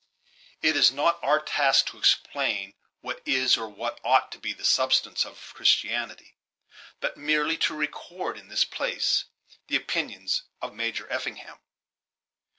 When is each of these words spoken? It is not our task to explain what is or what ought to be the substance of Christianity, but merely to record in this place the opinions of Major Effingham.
It 0.63 0.75
is 0.75 0.91
not 0.91 1.23
our 1.23 1.39
task 1.39 1.85
to 1.89 1.97
explain 1.99 2.73
what 3.01 3.21
is 3.23 3.55
or 3.55 3.69
what 3.69 3.99
ought 4.03 4.31
to 4.31 4.39
be 4.39 4.51
the 4.51 4.65
substance 4.65 5.25
of 5.27 5.53
Christianity, 5.53 6.35
but 6.99 7.17
merely 7.17 7.55
to 7.59 7.75
record 7.75 8.35
in 8.35 8.47
this 8.47 8.65
place 8.65 9.25
the 9.67 9.75
opinions 9.75 10.41
of 10.59 10.73
Major 10.73 11.07
Effingham. 11.11 11.59